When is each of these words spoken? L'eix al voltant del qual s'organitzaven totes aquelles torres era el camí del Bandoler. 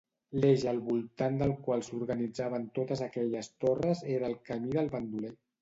L'eix 0.43 0.61
al 0.71 0.79
voltant 0.87 1.37
del 1.41 1.53
qual 1.67 1.85
s'organitzaven 1.89 2.65
totes 2.79 3.05
aquelles 3.09 3.53
torres 3.67 4.05
era 4.19 4.33
el 4.35 4.39
camí 4.51 4.75
del 4.81 4.95
Bandoler. 4.97 5.35